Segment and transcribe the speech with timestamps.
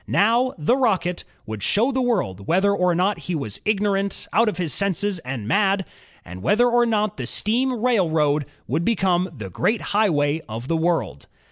[0.07, 4.57] Now, the Rocket would show the world whether or not he was "ignorant," "out of
[4.57, 5.85] his senses," and "mad,"
[6.25, 11.27] and whether or not the steam railroad would become the "great highway of the world."